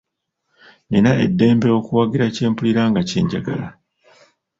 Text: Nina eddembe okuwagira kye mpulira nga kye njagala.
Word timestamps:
Nina 0.89 1.11
eddembe 1.25 1.67
okuwagira 1.79 2.25
kye 2.35 2.45
mpulira 2.51 2.83
nga 2.89 3.01
kye 3.09 3.19
njagala. 3.25 3.67